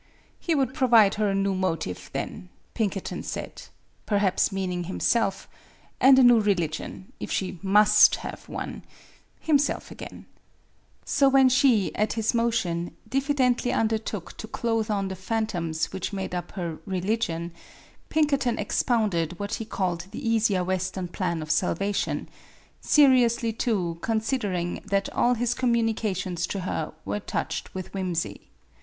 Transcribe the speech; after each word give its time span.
He 0.39 0.55
would 0.55 0.73
provide 0.73 1.13
her 1.21 1.29
a 1.29 1.35
new 1.35 1.53
motive, 1.53 2.09
then, 2.11 2.49
Pinkerton 2.73 3.21
said, 3.21 3.61
perhaps 4.07 4.51
meaning 4.51 4.85
himself, 4.85 5.47
and 5.99 6.17
a 6.17 6.23
new 6.23 6.39
religion, 6.39 7.13
if 7.19 7.31
she 7.31 7.59
must 7.61 8.15
have 8.15 8.49
one 8.49 8.81
himself 9.39 9.91
again. 9.91 10.25
So 11.05 11.29
when 11.29 11.49
she, 11.49 11.93
at 11.93 12.13
his 12.13 12.33
motion, 12.33 12.95
diffidently 13.07 13.71
undertook 13.71 14.35
to 14.37 14.47
clothe 14.47 14.89
on 14.89 15.07
the 15.09 15.15
phantoms 15.15 15.93
which 15.93 16.11
made 16.13 16.33
up 16.33 16.53
her" 16.53 16.79
reli 16.89 17.15
gion," 17.19 17.51
Pinkerton 18.09 18.57
expounded 18.57 19.37
what 19.37 19.53
he 19.61 19.65
called 19.65 20.07
the 20.09 20.27
easier 20.27 20.63
Western 20.63 21.09
plan 21.09 21.43
of 21.43 21.51
salvation 21.51 22.27
seri 22.79 23.23
ously, 23.23 23.53
too, 23.53 23.99
considering 24.01 24.81
thai 24.89 25.03
all 25.11 25.35
his 25.35 25.53
commu 25.53 25.87
nications 25.93 26.47
to 26.47 26.61
her 26.61 26.91
were 27.05 27.19
touched 27.19 27.75
with 27.75 27.93
whimsy. 27.93 28.47